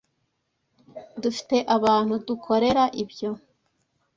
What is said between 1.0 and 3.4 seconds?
Dufite abantu badukorera ibyo.